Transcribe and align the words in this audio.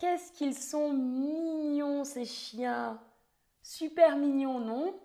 Qu'est-ce 0.00 0.32
qu'ils 0.32 0.58
sont 0.58 0.92
mignons 0.92 2.02
ces 2.02 2.24
chiens. 2.24 3.00
Super 3.62 4.16
mignons, 4.16 4.58
non? 4.58 4.98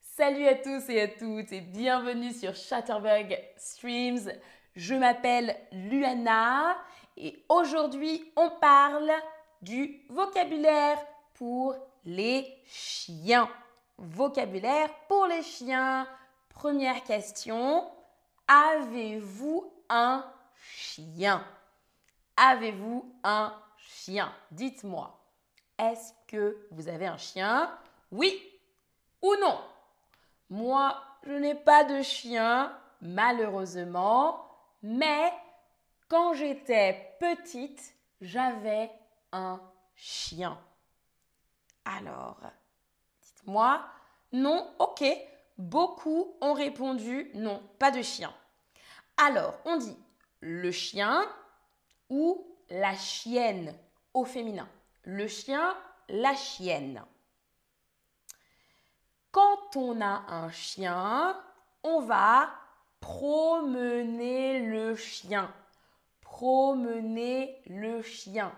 Salut 0.00 0.44
à 0.48 0.56
tous 0.56 0.88
et 0.88 1.02
à 1.02 1.06
toutes 1.06 1.52
et 1.52 1.60
bienvenue 1.60 2.32
sur 2.32 2.56
Chatterberg 2.56 3.38
Streams. 3.56 4.32
Je 4.74 4.94
m'appelle 4.96 5.56
Luana 5.70 6.76
et 7.16 7.44
aujourd'hui 7.48 8.32
on 8.34 8.50
parle 8.60 9.12
du 9.62 10.04
vocabulaire 10.08 10.98
pour 11.34 11.76
les 12.04 12.44
chiens. 12.64 13.48
Vocabulaire 13.98 14.92
pour 15.06 15.28
les 15.28 15.44
chiens. 15.44 16.08
Première 16.48 17.04
question. 17.04 17.88
Avez-vous 18.48 19.72
un 19.88 20.28
chien? 20.56 21.46
Avez-vous 22.36 23.14
un 23.22 23.54
chien 23.86 24.32
Dites-moi. 24.50 25.18
Est-ce 25.78 26.12
que 26.26 26.66
vous 26.70 26.88
avez 26.88 27.06
un 27.06 27.18
chien? 27.18 27.70
Oui 28.10 28.42
ou 29.22 29.34
non? 29.36 29.60
Moi, 30.50 31.00
je 31.24 31.32
n'ai 31.32 31.54
pas 31.54 31.84
de 31.84 32.02
chien, 32.02 32.76
malheureusement, 33.00 34.48
mais 34.82 35.32
quand 36.08 36.34
j'étais 36.34 37.16
petite, 37.18 37.94
j'avais 38.20 38.90
un 39.32 39.60
chien. 39.96 40.58
Alors, 41.84 42.38
dites-moi, 43.22 43.84
non, 44.32 44.70
ok, 44.78 45.04
beaucoup 45.58 46.36
ont 46.40 46.52
répondu 46.52 47.30
non, 47.34 47.62
pas 47.78 47.90
de 47.90 48.02
chien. 48.02 48.32
Alors, 49.16 49.58
on 49.64 49.76
dit 49.76 49.98
le 50.40 50.70
chien 50.70 51.26
ou 52.08 52.55
la 52.70 52.94
chienne 52.94 53.74
au 54.14 54.24
féminin. 54.24 54.68
Le 55.04 55.28
chien, 55.28 55.76
la 56.08 56.34
chienne. 56.34 57.04
Quand 59.30 59.76
on 59.76 60.00
a 60.00 60.24
un 60.28 60.50
chien, 60.50 61.40
on 61.82 62.00
va 62.00 62.50
promener 63.00 64.60
le 64.60 64.96
chien. 64.96 65.52
Promener 66.22 67.62
le 67.66 68.02
chien. 68.02 68.52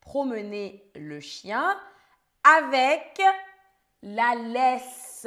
Promener 0.00 0.90
le 0.94 1.20
chien 1.20 1.78
avec 2.44 3.20
la 4.02 4.34
laisse. 4.36 5.26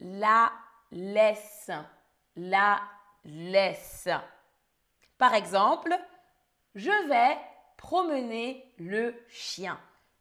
La 0.00 0.52
laisse. 0.90 1.70
La 2.36 2.80
laisse. 3.24 4.08
Par 5.18 5.34
exemple, 5.34 5.98
je 6.78 7.08
vais 7.08 7.36
promener 7.76 8.72
le 8.78 9.12
chien. 9.28 9.80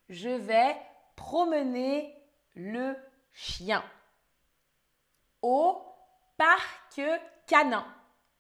Je 0.10 0.30
vais 0.30 0.76
promener 1.16 2.16
le 2.56 2.96
chien. 3.32 3.84
Au 5.44 5.80
parc 6.36 7.00
canin. 7.46 7.86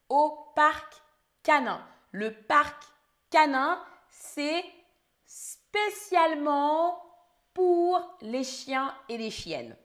Au 0.09 0.51
parc 0.55 0.99
canin. 1.43 1.85
Le 2.11 2.33
parc 2.33 2.83
canin, 3.29 3.79
c'est 4.09 4.65
spécialement 5.27 6.99
pour 7.53 8.17
les 8.21 8.43
chiens 8.43 8.95
et 9.09 9.19
les 9.19 9.29
chiennes. 9.29 9.77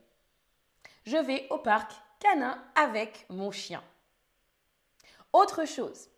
Je 1.05 1.17
vais 1.17 1.45
au 1.51 1.59
parc 1.59 1.91
canin 2.19 2.57
avec 2.73 3.27
mon 3.29 3.51
chien. 3.51 3.83
Autre 5.33 5.65
chose, 5.65 6.09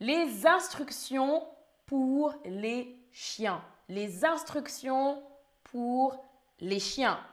les 0.00 0.46
instructions 0.46 1.46
pour 1.86 2.34
les 2.44 2.98
chiens. 3.12 3.62
Les 3.88 4.24
instructions 4.24 5.22
pour 5.64 6.16
les 6.58 6.80
chiens. 6.80 7.24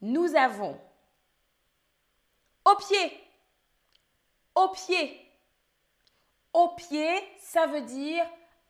Nous 0.00 0.34
avons 0.36 0.78
au 2.64 2.76
pied. 2.76 3.20
Au 4.54 4.68
pied. 4.68 5.18
Au 6.52 6.68
pied, 6.68 7.10
ça 7.38 7.66
veut 7.66 7.82
dire 7.82 8.24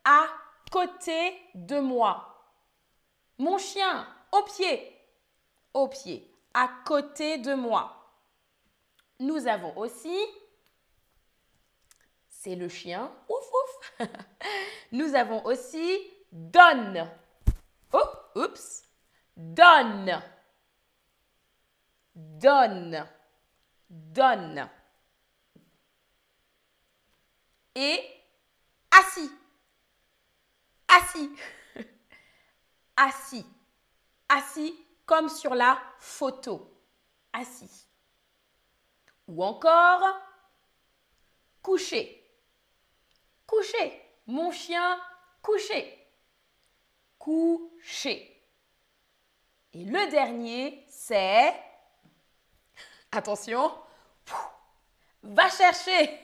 à 0.05 0.25
côté 0.71 1.37
de 1.53 1.79
moi. 1.79 2.29
Mon 3.37 3.57
chien, 3.57 4.07
au 4.31 4.43
pied. 4.43 4.89
Au 5.73 5.87
pied, 5.87 6.31
à 6.53 6.69
côté 6.85 7.39
de 7.39 7.55
moi. 7.55 7.99
Nous 9.19 9.47
avons 9.47 9.75
aussi 9.77 10.15
c'est 12.43 12.55
le 12.55 12.67
chien. 12.67 13.09
Ouf, 13.29 13.45
ouf. 13.53 14.07
Nous 14.91 15.15
avons 15.15 15.45
aussi 15.45 16.11
donne. 16.29 17.09
Oh, 17.93 18.03
oups. 18.35 18.83
Donne. 19.37 20.21
Donne. 22.13 23.07
Donne. 23.89 24.69
Et 27.75 28.03
assis. 28.91 29.31
Assis. 30.89 31.29
assis. 32.97 33.45
Assis 34.27 34.75
comme 35.05 35.29
sur 35.29 35.55
la 35.55 35.81
photo. 35.97 36.77
Assis. 37.31 37.87
Ou 39.29 39.45
encore 39.45 40.03
couché 41.61 42.22
couché. 43.53 44.01
Mon 44.27 44.51
chien 44.51 44.99
couché. 45.41 46.07
Couché. 47.19 48.29
Et 49.73 49.85
le 49.85 50.09
dernier, 50.09 50.85
c'est... 50.89 51.53
Attention. 53.11 53.71
Va 55.21 55.49
chercher. 55.49 56.19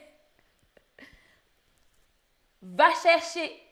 Va 2.62 2.92
chercher. 2.94 3.62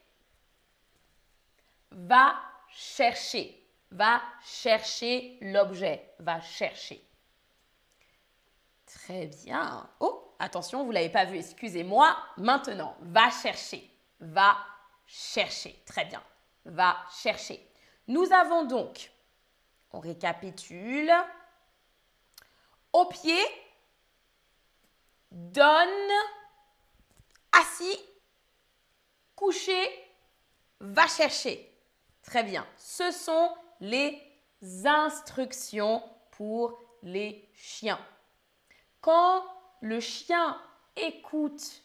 Va 1.91 2.41
chercher. 2.71 3.55
Va 3.91 4.23
chercher 4.45 5.39
l'objet. 5.41 6.15
Va 6.21 6.41
chercher. 6.41 7.05
Très 8.87 9.27
bien. 9.27 9.91
Oh, 10.01 10.28
Attention, 10.39 10.85
vous 10.85 10.91
ne 10.91 10.95
l'avez 10.95 11.09
pas 11.09 11.25
vu, 11.25 11.39
excusez-moi. 11.39 12.17
Maintenant, 12.37 12.97
va 13.01 13.31
chercher. 13.31 13.91
Va 14.21 14.57
chercher. 15.07 15.83
Très 15.85 16.05
bien. 16.05 16.23
Va 16.65 16.97
chercher. 17.23 17.67
Nous 18.07 18.33
avons 18.33 18.65
donc, 18.65 19.11
on 19.93 20.01
récapitule, 20.01 21.13
au 22.93 23.07
pied, 23.07 23.45
donne, 25.31 26.13
assis, 27.53 27.99
couché, 29.35 29.91
va 30.81 31.07
chercher. 31.07 31.65
Très 32.23 32.45
bien. 32.45 32.67
Ce 32.77 33.11
sont 33.11 33.55
les 33.81 34.23
instructions 34.85 36.03
pour 36.31 36.79
les 37.03 37.49
chiens. 37.55 38.01
Quand 39.01 39.45
le 39.81 40.01
chien 40.01 40.61
écoute 40.97 41.83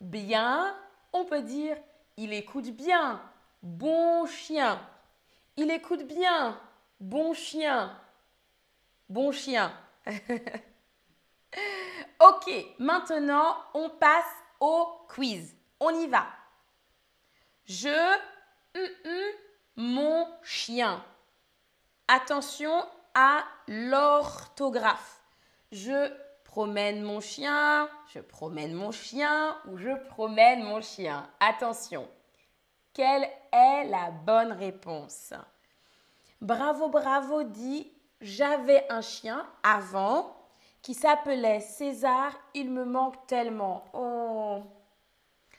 bien, 0.00 0.76
on 1.12 1.24
peut 1.24 1.42
dire 1.42 1.76
il 2.16 2.32
écoute 2.32 2.70
bien, 2.70 3.22
bon 3.62 4.26
chien. 4.26 4.80
Il 5.56 5.70
écoute 5.70 6.02
bien, 6.02 6.60
bon 7.00 7.32
chien. 7.32 7.98
Bon 9.08 9.32
chien. 9.32 9.72
ok, 12.20 12.50
maintenant 12.78 13.56
on 13.74 13.90
passe 13.90 14.34
au 14.60 15.06
quiz. 15.08 15.56
On 15.80 15.90
y 15.90 16.06
va. 16.06 16.26
Je, 17.64 18.18
mon 19.76 20.28
chien. 20.42 21.04
Attention 22.08 22.86
à 23.14 23.44
l'orthographe. 23.68 25.22
Je 25.70 26.12
promène 26.52 27.00
mon 27.00 27.20
chien, 27.20 27.88
je 28.08 28.18
promène 28.18 28.74
mon 28.74 28.90
chien 28.90 29.56
ou 29.68 29.78
je 29.78 29.88
promène 30.10 30.62
mon 30.62 30.82
chien. 30.82 31.26
Attention, 31.40 32.06
quelle 32.92 33.26
est 33.50 33.84
la 33.84 34.10
bonne 34.10 34.52
réponse? 34.52 35.32
Bravo, 36.42 36.90
bravo 36.90 37.42
dit 37.42 37.90
j'avais 38.20 38.84
un 38.90 39.00
chien 39.00 39.46
avant 39.62 40.36
qui 40.82 40.92
s'appelait 40.92 41.60
César, 41.60 42.32
il 42.52 42.70
me 42.70 42.84
manque 42.84 43.26
tellement. 43.26 43.84
Oh. 43.94 44.62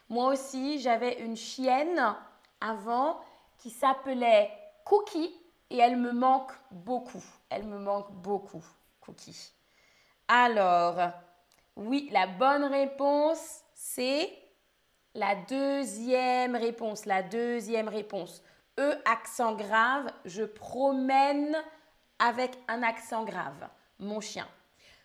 Moi 0.10 0.28
aussi, 0.28 0.78
j'avais 0.78 1.22
une 1.22 1.36
chienne 1.36 2.16
avant 2.62 3.20
qui 3.58 3.72
s'appelait 3.72 4.52
Cookie 4.86 5.34
et 5.72 5.80
elle 5.80 5.98
me 5.98 6.12
manque 6.12 6.52
beaucoup. 6.70 7.24
Elle 7.50 7.66
me 7.66 7.80
manque 7.80 8.12
beaucoup, 8.12 8.64
Cookie. 9.02 9.54
Alors, 10.28 11.12
oui, 11.76 12.10
la 12.12 12.28
bonne 12.28 12.64
réponse, 12.66 13.62
c'est 13.74 14.32
La 15.16 15.36
deuxième 15.36 16.56
réponse, 16.56 17.06
la 17.06 17.22
deuxième 17.22 17.88
réponse. 17.88 18.42
E, 18.80 18.96
accent 19.06 19.54
grave, 19.54 20.12
je 20.26 20.44
promène 20.44 21.56
avec 22.18 22.58
un 22.68 22.82
accent 22.82 23.24
grave, 23.24 23.70
mon 24.00 24.22
chien. 24.22 24.48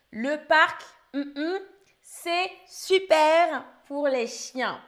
Le 0.09 0.37
parc, 0.47 0.83
c'est 2.01 2.51
super 2.67 3.63
pour 3.85 4.07
les 4.07 4.25
chiens. 4.25 4.81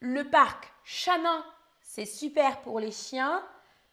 Le 0.00 0.28
parc 0.28 0.70
chanin, 0.84 1.42
c'est 1.80 2.04
super 2.04 2.60
pour 2.60 2.80
les 2.80 2.92
chiens. 2.92 3.42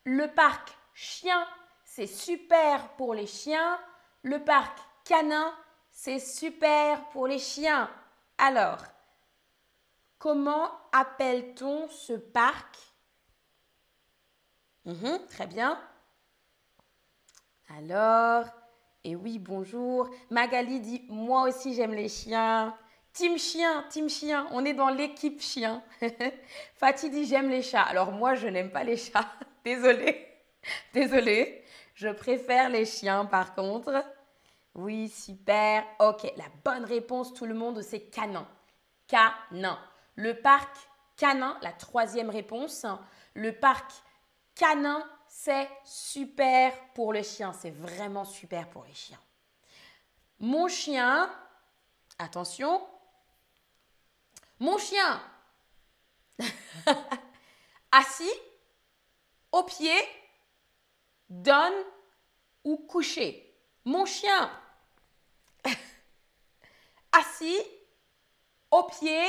Le 0.03 0.27
parc 0.27 0.77
chien, 0.93 1.47
c'est 1.85 2.07
super 2.07 2.89
pour 2.97 3.13
les 3.13 3.27
chiens. 3.27 3.79
Le 4.23 4.43
parc 4.43 4.77
canin, 5.05 5.53
c'est 5.99 6.19
super 6.19 7.09
pour 7.09 7.25
les 7.25 7.39
chiens. 7.39 7.89
Alors, 8.37 8.77
comment 10.19 10.69
appelle-t-on 10.91 11.89
ce 11.89 12.13
parc? 12.13 12.77
Mhm, 14.85 15.19
Très 15.27 15.47
bien. 15.47 15.81
Alors, 17.75 18.45
et 19.03 19.15
oui, 19.15 19.39
bonjour. 19.39 20.07
Magali 20.29 20.79
dit 20.81 21.03
Moi 21.09 21.47
aussi 21.47 21.73
j'aime 21.73 21.95
les 21.95 22.09
chiens. 22.09 22.77
Team 23.11 23.39
chien, 23.39 23.83
team 23.89 24.07
chien, 24.07 24.47
on 24.51 24.63
est 24.65 24.75
dans 24.75 24.89
l'équipe 24.89 25.41
chien. 25.41 25.81
Fatih 26.75 27.09
dit 27.09 27.25
J'aime 27.25 27.49
les 27.49 27.63
chats. 27.63 27.81
Alors, 27.81 28.11
moi, 28.11 28.35
je 28.35 28.47
n'aime 28.47 28.69
pas 28.69 28.83
les 28.83 28.97
chats. 28.97 29.31
Désolée. 29.65 30.27
Désolée. 30.93 31.63
Je 31.95 32.09
préfère 32.09 32.69
les 32.69 32.85
chiens 32.85 33.25
par 33.25 33.55
contre. 33.55 34.05
Oui, 34.77 35.09
super. 35.09 35.85
Ok, 35.99 36.31
la 36.37 36.45
bonne 36.63 36.85
réponse, 36.85 37.33
tout 37.33 37.45
le 37.45 37.53
monde, 37.53 37.81
c'est 37.81 38.09
canin. 38.09 38.47
Canin. 39.07 39.77
Le 40.15 40.39
parc 40.39 40.75
canin, 41.17 41.57
la 41.61 41.73
troisième 41.73 42.29
réponse. 42.29 42.85
Le 43.33 43.51
parc 43.51 43.91
canin 44.55 45.03
c'est 45.27 45.69
super 45.83 46.73
pour 46.93 47.13
les 47.13 47.23
chiens. 47.23 47.53
C'est 47.53 47.71
vraiment 47.71 48.25
super 48.25 48.69
pour 48.69 48.85
les 48.85 48.93
chiens. 48.93 49.19
Mon 50.39 50.67
chien, 50.67 51.31
attention, 52.19 52.85
mon 54.59 54.77
chien 54.77 55.21
assis, 57.91 58.31
au 59.51 59.63
pied, 59.63 59.97
donne 61.29 61.83
ou 62.63 62.77
couché. 62.77 63.55
Mon 63.85 64.05
chien 64.05 64.49
assis, 67.11 67.61
au 68.71 68.83
pied, 68.83 69.23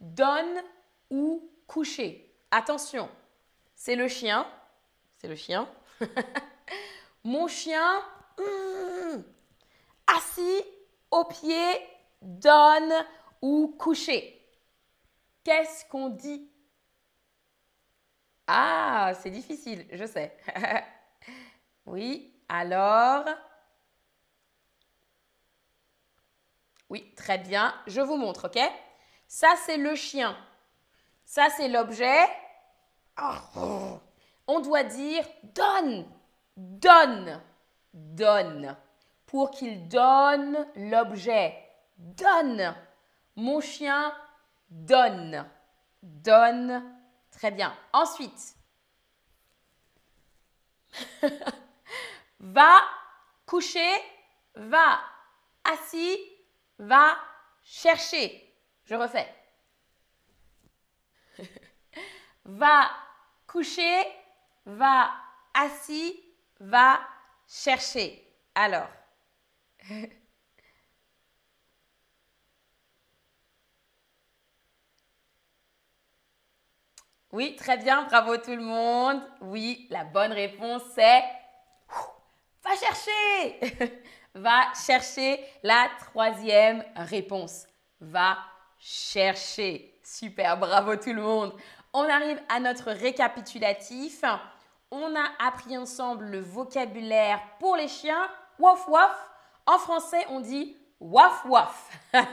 donne 0.00 0.62
ou 1.10 1.50
couché. 1.66 2.34
Attention, 2.50 3.08
c'est 3.74 3.96
le 3.96 4.08
chien 4.08 4.46
c'est 5.24 5.28
le 5.28 5.36
chien. 5.36 5.66
Mon 7.24 7.48
chien, 7.48 8.02
hmm, 8.36 9.22
assis, 10.06 10.62
au 11.10 11.24
pied, 11.24 11.80
donne 12.20 12.92
ou 13.40 13.74
couché. 13.78 14.38
Qu'est-ce 15.42 15.86
qu'on 15.86 16.10
dit? 16.10 16.46
Ah, 18.46 19.12
c'est 19.18 19.30
difficile, 19.30 19.86
je 19.92 20.04
sais. 20.04 20.36
oui, 21.86 22.34
alors... 22.50 23.24
Oui, 26.90 27.12
très 27.16 27.38
bien. 27.38 27.74
Je 27.86 28.00
vous 28.00 28.16
montre, 28.16 28.46
ok? 28.46 28.60
Ça, 29.26 29.54
c'est 29.64 29.76
le 29.76 29.94
chien. 29.94 30.36
Ça, 31.24 31.48
c'est 31.56 31.68
l'objet. 31.68 32.26
On 34.46 34.60
doit 34.60 34.84
dire 34.84 35.24
donne, 35.54 36.06
donne, 36.56 37.40
donne, 37.92 38.76
pour 39.26 39.50
qu'il 39.50 39.88
donne 39.88 40.66
l'objet. 40.76 41.56
Donne. 41.96 42.74
Mon 43.36 43.60
chien 43.60 44.14
donne. 44.68 45.48
Donne. 46.02 46.84
Très 47.30 47.50
bien. 47.50 47.74
Ensuite, 47.92 48.54
va 52.40 52.80
coucher, 53.46 53.90
va 54.54 55.00
assis, 55.64 56.18
va 56.86 57.16
chercher. 57.62 58.54
Je 58.84 58.94
refais. 58.94 59.28
va 62.44 62.90
coucher, 63.46 64.04
va 64.66 65.10
assis, 65.54 66.20
va 66.60 67.00
chercher. 67.46 68.26
Alors. 68.54 68.88
Oui, 77.32 77.56
très 77.56 77.76
bien, 77.78 78.04
bravo 78.04 78.36
tout 78.36 78.54
le 78.54 78.62
monde. 78.62 79.20
Oui, 79.40 79.88
la 79.90 80.04
bonne 80.04 80.30
réponse 80.30 80.82
c'est 80.94 81.24
va 82.62 82.76
chercher. 82.76 84.00
va 84.34 84.62
chercher 84.86 85.44
la 85.62 85.88
troisième 86.00 86.84
réponse. 86.96 87.66
Va 88.00 88.38
chercher. 88.78 89.98
Super, 90.02 90.56
bravo 90.58 90.96
tout 90.96 91.12
le 91.12 91.22
monde. 91.22 91.52
On 91.92 92.08
arrive 92.08 92.40
à 92.48 92.60
notre 92.60 92.90
récapitulatif 92.90 94.24
on 94.94 95.16
a 95.16 95.28
appris 95.40 95.76
ensemble 95.76 96.26
le 96.26 96.40
vocabulaire 96.40 97.40
pour 97.58 97.76
les 97.76 97.88
chiens. 97.88 98.28
Waf 98.58 98.86
waf. 98.88 99.30
En 99.66 99.78
français, 99.78 100.24
on 100.28 100.40
dit 100.40 100.76
waf 101.00 101.44
waf. 101.46 101.90
waf 102.12 102.28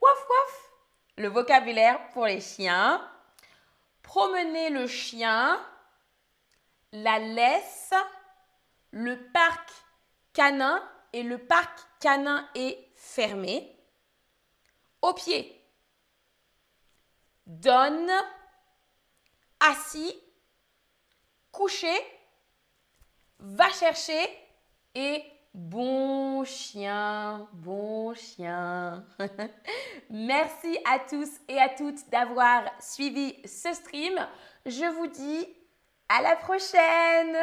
waf. 0.00 0.70
Le 1.16 1.28
vocabulaire 1.28 1.98
pour 2.10 2.26
les 2.26 2.40
chiens. 2.40 3.04
Promener 4.02 4.70
le 4.70 4.86
chien. 4.86 5.60
La 6.92 7.18
laisse. 7.18 7.92
Le 8.92 9.16
parc 9.32 9.68
canin. 10.32 10.80
Et 11.14 11.22
le 11.22 11.38
parc 11.38 11.78
canin 12.00 12.46
est 12.54 12.76
fermé. 12.94 13.74
Au 15.00 15.14
pied. 15.14 15.64
Donne. 17.46 18.10
Assis 19.60 20.14
coucher, 21.54 21.96
va 23.38 23.70
chercher 23.70 24.28
et 24.94 25.22
bon 25.54 26.44
chien, 26.44 27.48
bon 27.52 28.12
chien. 28.12 29.04
Merci 30.10 30.76
à 30.84 30.98
tous 30.98 31.30
et 31.48 31.58
à 31.60 31.68
toutes 31.68 32.10
d'avoir 32.10 32.64
suivi 32.80 33.36
ce 33.46 33.72
stream. 33.72 34.14
Je 34.66 34.84
vous 34.96 35.06
dis 35.06 35.48
à 36.08 36.22
la 36.22 36.36
prochaine 36.36 37.36